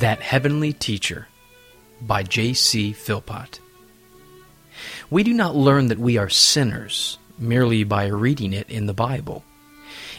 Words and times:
That 0.00 0.20
Heavenly 0.20 0.72
Teacher 0.72 1.28
by 2.00 2.24
J.C. 2.24 2.92
Philpot. 2.92 3.60
We 5.08 5.22
do 5.22 5.32
not 5.32 5.54
learn 5.54 5.86
that 5.86 6.00
we 6.00 6.18
are 6.18 6.28
sinners 6.28 7.16
merely 7.38 7.84
by 7.84 8.06
reading 8.06 8.52
it 8.52 8.68
in 8.68 8.86
the 8.86 8.92
Bible. 8.92 9.44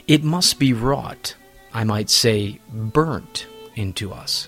It 0.07 0.23
must 0.23 0.59
be 0.59 0.71
wrought, 0.71 1.35
I 1.73 1.83
might 1.83 2.09
say, 2.09 2.59
burnt 2.71 3.47
into 3.75 4.13
us. 4.13 4.47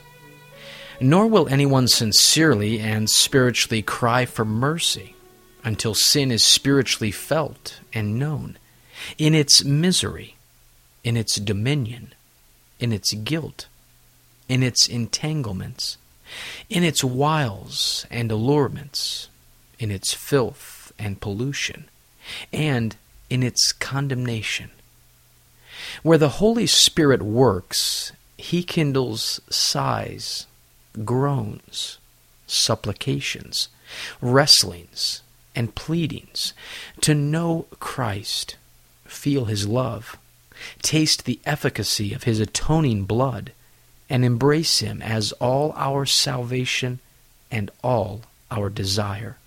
Nor 1.01 1.27
will 1.27 1.49
anyone 1.49 1.89
sincerely 1.89 2.79
and 2.79 3.09
spiritually 3.09 3.81
cry 3.81 4.25
for 4.25 4.45
mercy 4.45 5.13
until 5.61 5.93
sin 5.93 6.31
is 6.31 6.43
spiritually 6.43 7.11
felt 7.11 7.81
and 7.93 8.17
known 8.17 8.57
in 9.17 9.35
its 9.35 9.63
misery, 9.63 10.37
in 11.03 11.17
its 11.17 11.35
dominion, 11.35 12.13
in 12.79 12.93
its 12.93 13.13
guilt, 13.13 13.67
in 14.49 14.63
its 14.63 14.87
entanglements, 14.87 15.97
in 16.69 16.83
its 16.83 17.03
wiles 17.03 18.05
and 18.09 18.31
allurements, 18.31 19.29
in 19.79 19.91
its 19.91 20.13
filth 20.13 20.91
and 20.97 21.21
pollution, 21.21 21.85
and 22.51 22.95
in 23.29 23.43
its 23.43 23.71
condemnation. 23.71 24.71
Where 26.03 26.17
the 26.17 26.29
Holy 26.29 26.67
Spirit 26.67 27.21
works, 27.21 28.11
he 28.37 28.63
kindles 28.63 29.41
sighs 29.49 30.47
groans, 31.05 31.97
supplications, 32.47 33.69
wrestlings, 34.21 35.21
and 35.55 35.75
pleadings 35.75 36.53
to 37.01 37.13
know 37.13 37.65
Christ, 37.79 38.57
feel 39.05 39.45
his 39.45 39.67
love, 39.67 40.17
taste 40.81 41.25
the 41.25 41.39
efficacy 41.45 42.13
of 42.13 42.23
his 42.23 42.39
atoning 42.39 43.05
blood, 43.05 43.51
and 44.09 44.23
embrace 44.23 44.79
him 44.79 45.01
as 45.01 45.31
all 45.33 45.73
our 45.75 46.05
salvation 46.05 46.99
and 47.51 47.71
all 47.83 48.21
our 48.49 48.69
desire. 48.69 49.37